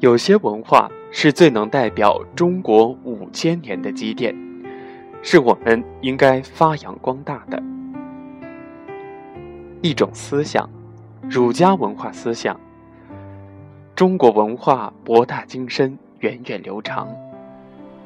[0.00, 4.32] 有些文化是最能代表中国五千年的积淀，
[5.22, 7.60] 是我们应该发扬光大的
[9.82, 10.70] 一种思想——
[11.28, 12.58] 儒家文化思想。
[13.96, 17.08] 中国文化博大精深，源远流长。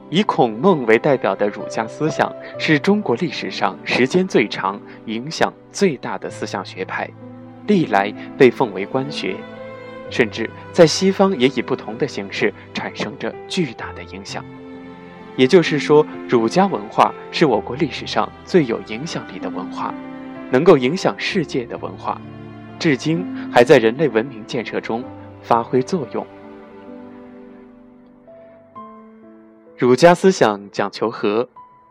[0.08, 7.10] 以孔孟为代表的儒家思想，是中国历史上时间最长、影响最大的思想学派，
[7.66, 9.36] 历来被奉为官学。
[10.12, 14.44] 甚至在西方也以不同的形式产生着巨大的影响。
[15.36, 19.94] 也就是说，儒家文化是我国历史上最有影响力的文化，
[20.50, 22.20] 能够影响世界的文化，
[22.78, 25.02] 至今还在人类文明建设中
[25.40, 26.26] 发挥作用。
[29.78, 31.48] 儒家思想讲求和，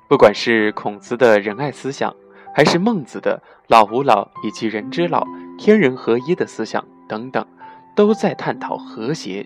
[0.08, 2.16] 不管是孔子的仁爱思想，
[2.54, 5.26] 还是孟子的老吾老以及人之老、
[5.58, 7.44] 天人合一的思想等等。
[7.96, 9.46] 都在探讨和谐，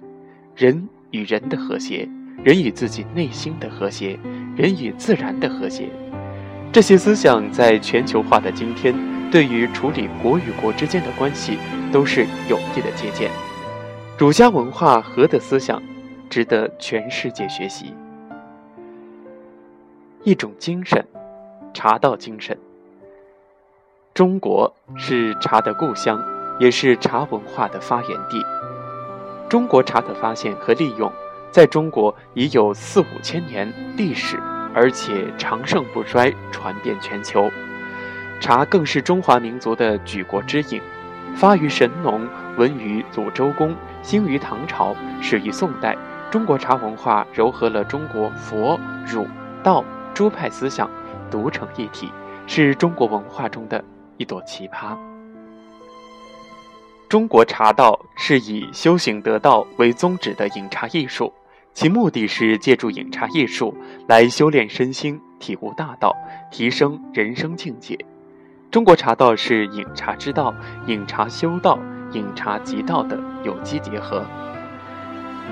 [0.55, 2.07] 人与人的和谐，
[2.43, 4.19] 人与自己内心的和谐，
[4.55, 5.89] 人与自然的和谐。
[6.71, 8.93] 这些思想在全球化的今天，
[9.31, 11.57] 对于处理国与国之间的关系
[11.91, 13.31] 都是有益的借鉴。
[14.17, 15.81] 儒家文化和的思想，
[16.30, 17.93] 值得全世界学习。
[20.23, 21.05] 一种精神，
[21.73, 22.57] 茶道精神。
[24.13, 26.34] 中国是茶的故乡。
[26.59, 28.45] 也是茶文化的发源地。
[29.48, 31.11] 中国茶的发现和利用，
[31.52, 34.39] 在中国已有四五千年历史，
[34.73, 37.50] 而且长盛不衰，传遍全球。
[38.42, 40.81] 茶更是中华民族的举国之饮，
[41.36, 45.95] 发于神农，闻于祖周公，兴于唐朝，始于宋代。
[46.31, 49.26] 中国茶文化糅合了中国佛、儒、
[49.64, 50.89] 道诸派思想，
[51.31, 52.11] 独成一体，
[52.48, 53.81] 是中国文化中的
[54.17, 54.98] 一朵奇葩。
[57.15, 61.31] 中国茶道是以修行得道为宗旨的饮茶艺术，
[61.73, 63.73] 其目的是借助饮茶艺术
[64.05, 66.14] 来修炼身心、体悟大道、
[66.52, 67.98] 提升人生境界。
[68.70, 70.53] 中国茶道是饮茶之道、
[70.87, 71.80] 饮茶修道、
[72.11, 74.21] 饮茶即道的有机结合。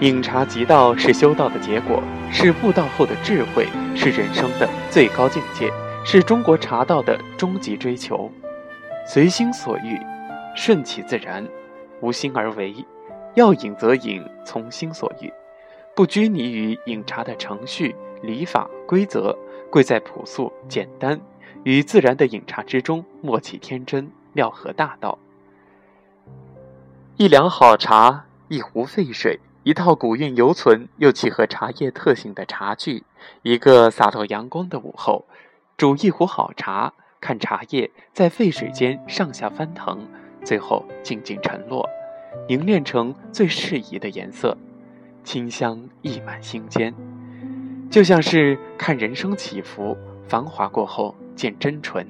[0.02, 5.72] 饮茶即道是修道的结果，是悟道后的智慧，是人生的最高境界，
[6.04, 8.30] 是中国茶道的终极追求。
[9.08, 9.98] 随心所欲。
[10.56, 11.48] 顺其自然，
[12.02, 12.74] 无心而为，
[13.36, 15.32] 要饮则饮，从心所欲，
[15.96, 19.36] 不拘泥于饮茶的程序、礼法、规则，
[19.70, 21.20] 贵在朴素简单，
[21.64, 25.18] 与自然的饮茶之中，默契天真，妙合大道。
[27.18, 33.04] 一两好茶，一壶沸水，一套古韵犹存又契合茶叶特性的茶具，
[33.42, 35.26] 一个洒落阳光的午后，
[35.78, 40.08] 煮一壶好茶，看茶叶在沸水间上下翻腾。
[40.44, 41.88] 最后静静沉落，
[42.48, 44.58] 凝练成最适宜的颜色，
[45.24, 46.94] 清香溢满心间，
[47.90, 52.06] 就像是看人生起伏，繁华过后见真纯。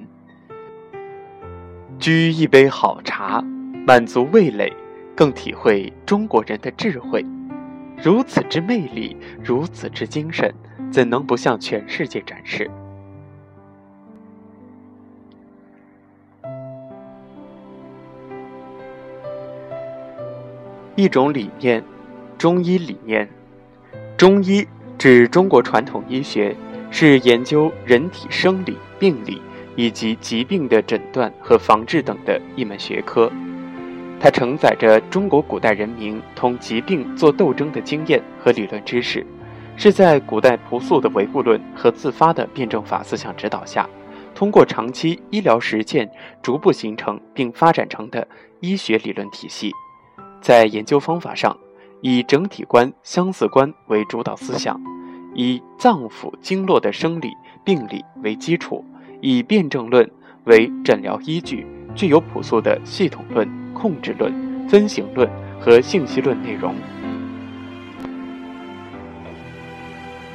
[2.00, 3.42] 掬一杯好茶，
[3.86, 4.74] 满足味蕾，
[5.16, 7.24] 更体会中国人的智慧。
[8.04, 10.54] 如此之魅力，如此之精神，
[10.92, 12.70] 怎能不向全世界展示？
[20.96, 21.84] 一种理念，
[22.38, 23.28] 中医理念。
[24.16, 24.66] 中医
[24.98, 26.56] 指中国传统医学，
[26.92, 29.42] 是研究人体生理、病理
[29.76, 33.32] 以及疾病的诊断和防治等的一门学科。
[34.20, 39.26] 它承载着中国古代人民同疾病做斗争的经验和理论知识，
[39.76, 43.90] 是在古代朴素的唯物论和自发的辩证法思想指导下，
[44.36, 46.08] 通过长期医疗实践
[46.44, 48.28] 逐步形成并发展成的
[48.60, 49.72] 医学理论体系。
[50.44, 51.58] 在研究方法上，
[52.02, 54.78] 以整体观、相似观为主导思想，
[55.34, 57.32] 以脏腑经络的生理
[57.64, 58.84] 病理为基础，
[59.22, 60.12] 以辩证论
[60.44, 61.66] 为诊疗依据，
[61.96, 64.34] 具有朴素的系统论、控制论、
[64.68, 65.30] 分型论
[65.62, 66.76] 和信息论内容。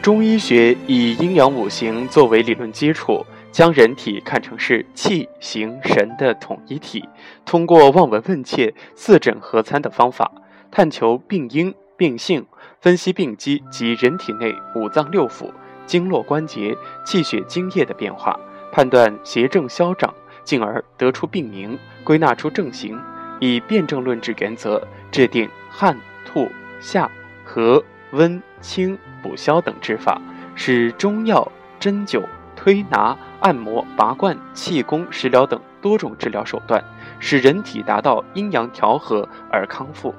[0.01, 3.23] 中医学以阴阳五行作为理论基础。
[3.51, 7.09] 将人体看成是气、形、神的统一体，
[7.45, 10.31] 通过望闻问切、四诊合参的方法，
[10.71, 12.47] 探求病因、病性，
[12.81, 15.51] 分析病机及人体内五脏六腑、
[15.87, 18.39] 经络关节、气血津液的变化，
[18.71, 23.01] 判断邪正消长，进而得出病名，归纳出症型，
[23.41, 26.49] 以辩证论治原则制定汗、吐、
[26.81, 27.11] 下、
[27.45, 30.21] 和、温、清、补消等治法，
[30.55, 32.23] 使中药、针灸。
[32.61, 36.83] 推拿、按摩、拔罐、气功、食疗等多种治疗手段，
[37.21, 40.15] 使人体达到阴阳调和而康复。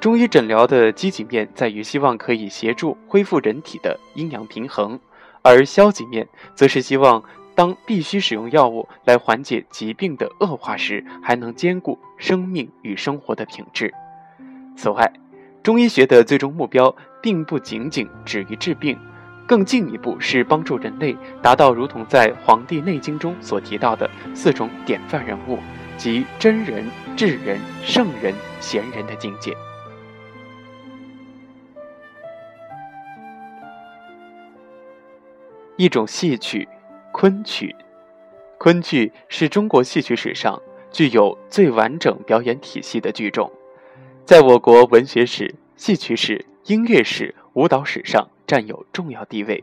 [0.00, 4.98] 中医诊疗的积极面在于希望可以协助恢复人体的阴阳平衡，
[5.42, 7.22] 而消极面则是希望
[7.54, 13.92] 当必须使用药物来缓解疾病的恶化时，还能兼顾生命与生活的品质。
[14.76, 15.12] 此外，
[15.64, 18.96] 中医学的最终目标并不仅仅止于治病，
[19.48, 25.58] 更进一步是帮助人类达到如同在《黄帝内经》中所提到的四种典范人物，
[25.96, 26.84] 即真人、
[27.16, 29.56] 智人、圣人、贤人的境界。
[35.78, 36.68] 一种戏曲，
[37.10, 37.74] 昆曲。
[38.58, 40.60] 昆剧是中国戏曲史上
[40.90, 43.50] 具有最完整表演体系的剧种，
[44.26, 49.62] 在我国文学史、戏曲史、音乐史、舞蹈史上占有重要地位。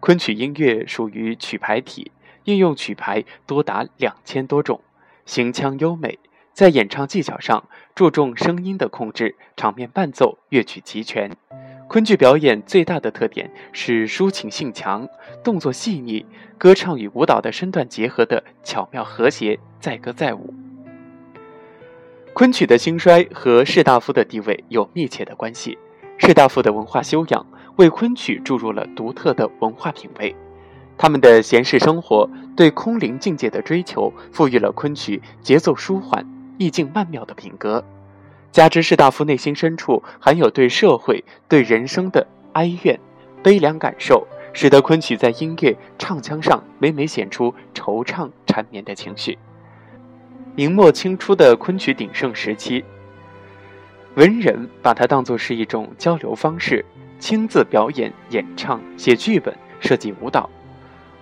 [0.00, 2.10] 昆曲音乐属于曲牌体，
[2.44, 4.80] 运用曲牌多达两千多种，
[5.24, 6.18] 行腔优美，
[6.52, 7.64] 在演唱技巧上
[7.94, 11.30] 注重声音的控制，场面伴奏乐曲齐全。
[11.86, 15.08] 昆剧表演最大的特点是抒情性强，
[15.44, 16.24] 动作细腻，
[16.56, 20.54] 歌唱与舞蹈的身段结合的巧妙和谐，载歌载舞。
[22.32, 25.78] 昆曲的兴衰和士大夫的地位有密切的关系。
[26.16, 27.46] 士大夫的文化修养
[27.80, 30.36] 为昆曲注入了独特的文化品味，
[30.98, 36.26] 他们的闲适生活对空灵境界的追求，赋予了昆曲节奏舒缓、
[36.58, 37.82] 意境曼妙的品格。
[38.52, 43.00] 加之士大夫内心深处含有对社会、对人生的哀怨、
[43.42, 49.38] 悲凉感受，使得昆曲在音乐唱腔上每每显出惆怅缠绵的情绪。
[50.54, 52.84] 明末清初的昆曲鼎盛时期，
[54.16, 56.84] 文人把它当作是一种交流方式，
[57.20, 60.48] 亲自表演、演唱、写剧本、设计舞蹈。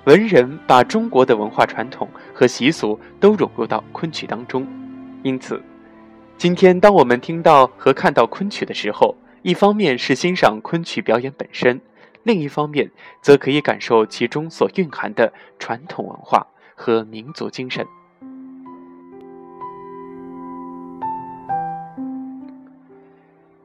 [0.05, 4.67] 文人把中国的文化传统和习俗都融入到昆曲当中，
[5.23, 5.61] 因此。
[6.39, 11.81] 今天，当我们听到和看到昆曲的时候，一方面是欣赏昆曲表演本身，
[12.23, 12.91] 另一方面
[13.21, 16.47] 则可以感受其中所蕴含的传统文化
[16.77, 17.85] 和民族精神。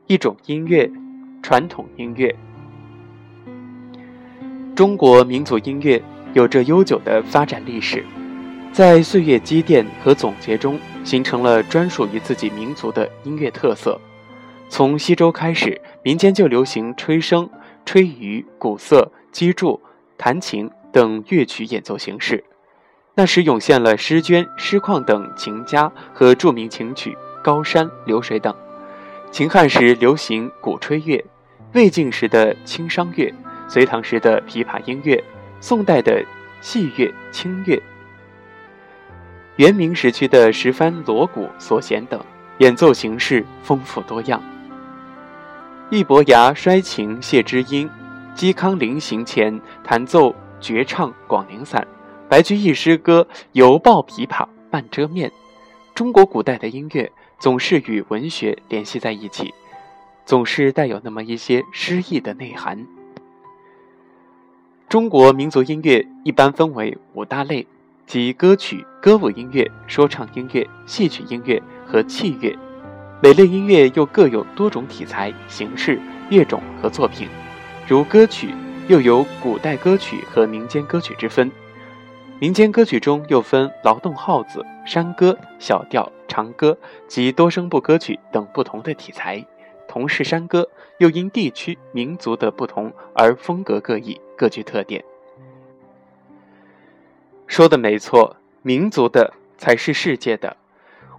[0.07, 0.91] 一种音乐，
[1.43, 2.35] 传统音乐。
[4.75, 6.01] 中国民族音乐
[6.33, 8.03] 有着悠久的发展历史，
[8.71, 10.79] 在岁月积淀和总结中。
[11.03, 13.99] 形成了专属于自己民族的音乐特色。
[14.69, 17.49] 从西周开始，民间就流行吹笙、
[17.85, 19.81] 吹竽、鼓瑟、击筑、
[20.17, 22.41] 弹琴等乐曲演奏形式。
[23.15, 27.11] 那时涌现了诗娟、诗况等琴家和著名琴曲
[27.43, 28.55] 《高山流水》等。
[29.29, 31.21] 秦汉时流行鼓吹乐，
[31.73, 33.33] 魏晋时的清商乐，
[33.67, 35.21] 隋唐时的琵琶音乐，
[35.59, 36.23] 宋代的
[36.61, 37.81] 戏乐、清乐。
[39.55, 42.23] 元明时期的十番锣鼓、锁弦等
[42.59, 44.39] 演奏形式丰富多样。
[45.89, 47.89] 俞伯牙摔琴谢知音，
[48.35, 51.81] 嵇康临行前弹奏绝唱《广陵散》，
[52.29, 55.31] 白居易诗歌犹抱琵琶半遮面。
[55.95, 59.51] 中国古代的音乐总是与文学联系在一起，
[60.25, 62.85] 总是带有那么一些诗意的内涵。
[64.89, 67.65] 中国民族音乐一般分为五大类。
[68.05, 72.53] 即歌曲、歌舞音乐、说唱音乐、戏曲音乐和器乐，
[73.21, 75.97] 每类音乐又各有多种题材、形式、
[76.29, 77.29] 乐种和作品。
[77.87, 78.49] 如歌曲，
[78.89, 81.49] 又有古代歌曲和民间歌曲之分。
[82.39, 89.43] 民间歌曲中又分劳动号子、山歌、小调、长歌及多声部歌曲等不同的题材。
[89.93, 95.05] 同是山歌，又因地区、民族的不同而风格各异，各具特点。
[97.45, 100.57] 说的没错，民族的才是世界的。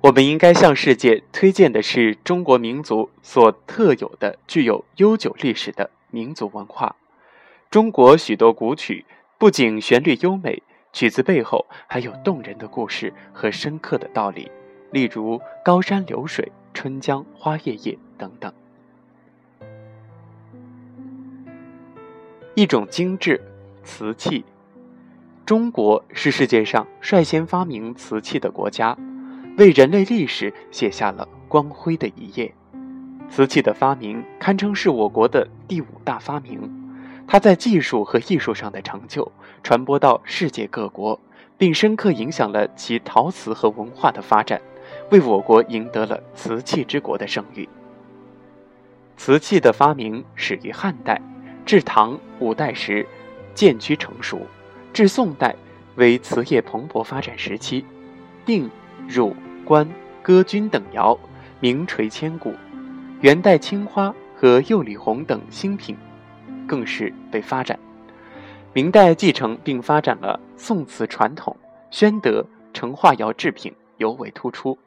[0.00, 6.96] 我们应该向世界推荐的是中国民族所特有的、具有悠久历史的民族文化。
[7.70, 9.04] 中国许多古曲
[9.38, 10.60] 不仅旋律优美，
[10.92, 14.50] 曲子背后还有动人的故事和深刻的道理，
[14.90, 18.52] 例如《高山流水》《春江花月夜》等等。
[22.54, 23.40] 一种精致
[23.82, 24.44] 瓷器。
[25.44, 28.96] 中国是世界上率先发明瓷器的国家，
[29.58, 32.54] 为人类历史写下了光辉的一页。
[33.28, 36.70] 瓷器的发明堪称是我国的第五大发明，
[37.26, 39.30] 它在技术和艺术上的成就
[39.62, 41.18] 传播到世界各国，
[41.58, 44.62] 并深刻影响了其陶瓷和文化的发展，
[45.10, 47.68] 为我国赢得了“瓷器之国”的声誉。
[49.16, 51.20] 瓷器的发明始于汉代，
[51.64, 53.06] 至唐五代时
[53.54, 54.46] 渐趋成熟。
[54.92, 55.54] 至宋代
[55.96, 57.84] 为瓷业蓬勃发展时期，
[58.46, 58.70] 定、
[59.08, 59.88] 汝、官、
[60.22, 61.18] 歌、军等窑
[61.60, 62.54] 名垂千古。
[63.20, 65.96] 元代青花和釉里红等新品
[66.68, 67.78] 更是被发展。
[68.72, 71.56] 明代继承并发展了宋瓷传统，
[71.90, 74.78] 宣德成化窑制品尤为突出。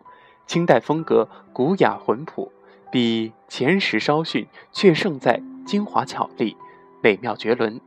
[0.46, 2.51] 清代风格古雅浑朴，
[2.91, 6.55] 比前时稍逊，却胜在精华巧丽，
[7.01, 7.80] 美妙绝伦。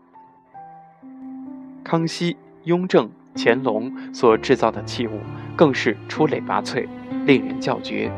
[1.82, 5.20] 康熙、雍正、乾隆所制造的器物
[5.56, 6.86] 更是出类拔萃，
[7.24, 8.10] 令人叫绝。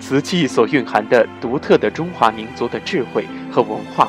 [0.00, 4.08] 瓷器所蕴含的独特的中华民族的智慧和文化，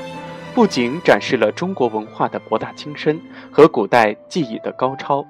[0.54, 3.20] 不仅展示了中国文化的博大精深
[3.52, 5.26] 和古代技艺的高超，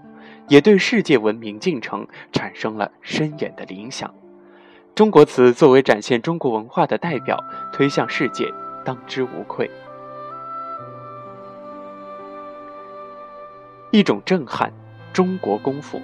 [0.48, 4.12] 也对世界文明进程产生了深远的影响。
[4.96, 7.38] 中国瓷作为展现中国文化的代表，
[7.74, 8.51] 推向世界，
[8.86, 9.70] 当之无愧。
[13.92, 14.72] 一种震撼，
[15.12, 16.01] 中国功夫。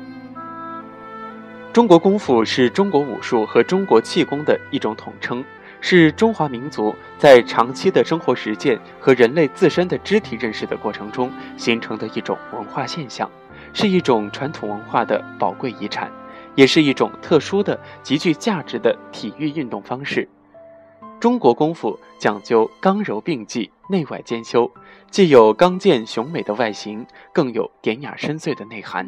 [1.72, 5.42] 中国功夫是中国武术和中国气功的一种统称，
[5.80, 13.30] 是中华民族在长期的生活实践和人类自身的肢体认识的过程中形成的一种文化现象，
[13.74, 16.12] 是一种传统文化的宝贵遗产，
[16.56, 20.28] 也是一种特殊的、极具价值的体育运动方式。
[21.22, 24.72] 中国功夫讲究刚柔并济、内外兼修，
[25.12, 29.08] 既有刚健雄美的外形，更有典雅深邃的内涵。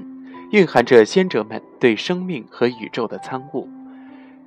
[0.52, 3.68] 蕴含着先哲们对生命和宇宙的参悟。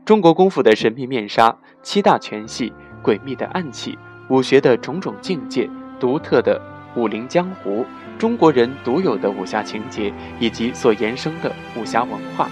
[0.05, 3.99] 中国功夫的神秘面纱、七大拳系、诡秘的暗器、
[4.31, 5.69] 武学的种种境界、
[5.99, 6.63] 独特的
[6.95, 7.85] 武林江湖、
[8.17, 12.49] 中国人独有的武侠情节以及所衍生的武侠文化。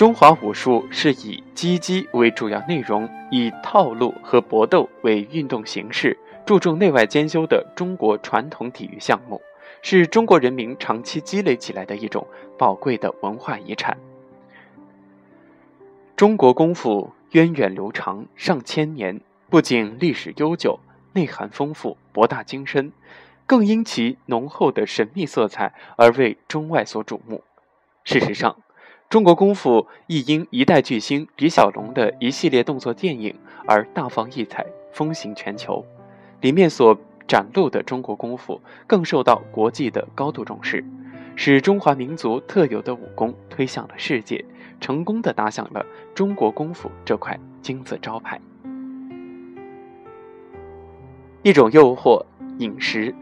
[0.00, 9.42] 中华武术是以击击为主要内容，以套路和搏斗为运动形式，注重内外兼修的中国传统体育项目。
[9.82, 12.26] 是中国人民长期积累起来的一种
[12.56, 13.98] 宝贵的文化遗产。
[16.16, 20.78] 中国功夫源远流长，上千年，不仅历史悠久、
[21.12, 22.90] 内涵丰富、博大精深，
[23.44, 27.44] 更因其浓厚的神秘色彩而为中外所瞩目。
[28.02, 28.56] 事实上，
[29.10, 33.34] 中国功夫亦因一代巨星李小龙的一系列动作电影
[33.66, 35.84] 而大放异彩，风行全球。
[36.40, 40.84] 里面所展露的中国功夫更受到国际的高度重视，
[41.34, 44.44] 使中华民族特有的武功推向了世界，
[44.80, 48.40] 成功的打响了中国功夫这块金字招牌。
[51.42, 52.24] 一种诱惑，
[52.58, 53.12] 饮食。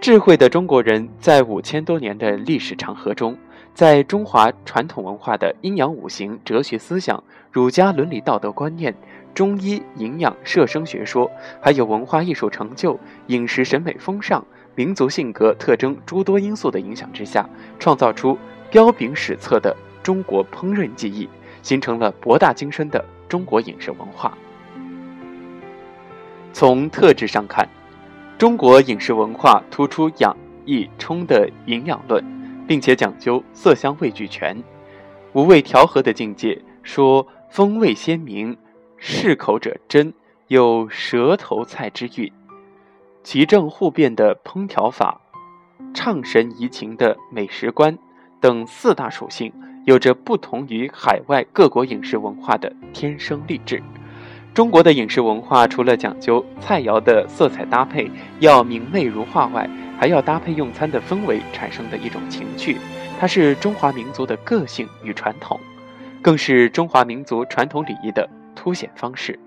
[0.00, 3.36] 智慧的中国人在五千多年的历史长河中，
[3.74, 8.94] 在中华传统文化的阴阳五行哲学思想、儒家伦理道德观念。
[9.32, 11.30] 中医营养摄生学说，
[11.62, 12.98] 还有文化艺术成就、
[13.28, 17.48] 饮食审美风尚、民族性格特征诸多因素的影响之下，
[17.78, 18.36] 创造出
[18.70, 21.28] 彪炳史册的中国烹饪技艺，
[21.62, 24.36] 形成了博大精深的中国饮食文化。
[26.52, 27.66] 从特质上看，
[28.36, 30.36] 中国饮食文化突出养
[30.66, 32.22] 益充的营养论，
[32.70, 34.62] 并且讲究色香味俱全、
[35.32, 38.56] 五味调和的境界，说风味鲜明。
[38.96, 40.14] 适口者真，
[40.46, 42.30] 有舌头菜之韵；
[43.24, 45.20] 奇正互变的烹调法，
[45.92, 47.98] 畅神怡情的美食观
[48.40, 49.52] 等四大属性，
[49.84, 53.82] 有着不同于海外各国饮食文化的天生丽质。
[54.52, 62.76] 中国的饮食文化除了讲究菜肴的色彩搭配要明媚如画外，还要搭配用餐的氛围产生的一种情趣。
[63.18, 65.58] 它是中华民族的个性与传统，
[66.20, 68.28] 更是中华民族传统礼仪的。
[68.52, 69.38] 凸显方式。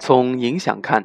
[0.00, 1.04] 从影响看，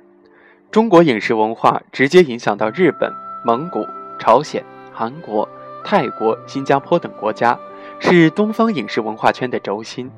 [0.72, 3.14] 中国饮食文化直接影响到日本、
[3.46, 3.86] 蒙古、
[4.18, 5.48] 朝鲜、韩国、
[5.84, 7.60] 泰国、新加坡等国家，
[8.00, 10.10] 是东方饮食文化圈的轴心。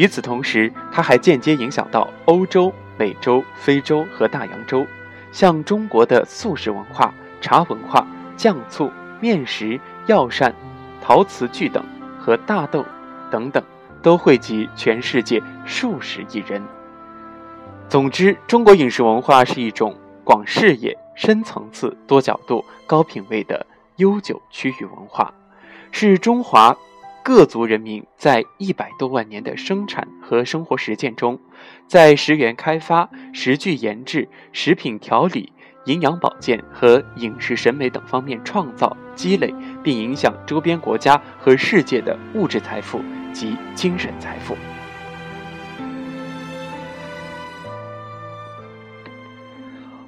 [0.00, 4.86] 与此同时，它还间接影响到欧洲、美洲、非洲和大洋洲，
[5.30, 8.90] 像中国的素食文化、茶文化、酱醋、
[9.20, 10.54] 面食、药膳、
[11.02, 11.84] 陶瓷具等
[12.18, 12.82] 和大豆
[13.30, 13.62] 等等。
[14.02, 16.62] 都汇集全世界数十亿人。
[17.86, 23.66] 总之，中国饮食文化是一种广视野、深层次、多角度、高品位的
[23.96, 25.34] 悠久区域文化，
[25.92, 26.74] 是中华
[27.32, 31.38] 各族人民在一百多万年的生产和生活实践中，
[31.86, 35.52] 在食源开发、食具研制、食品调理、
[35.84, 43.00] 营养保健和饮食审美等方面创造、积累并影响周边国家和世界的物质财富。
[43.32, 44.56] 及精神财富。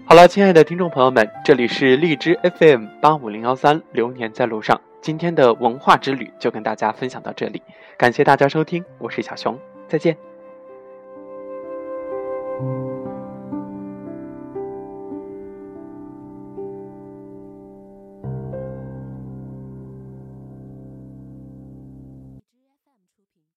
[0.05, 7.61] 好了，亲爱的听众朋友们，这里是荔枝 FM 八五零幺三，流年在路上，今天的文化之旅就跟大家分享到这里，
[7.99, 10.17] 感谢大家收听，我是小熊，再见。